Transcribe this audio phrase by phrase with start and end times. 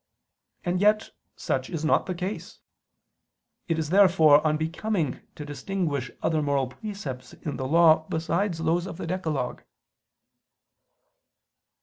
[0.65, 2.57] And yet such is not the case.
[3.67, 8.97] It is therefore unbecoming to distinguish other moral precepts in the Law besides those of
[8.97, 9.61] the decalogue.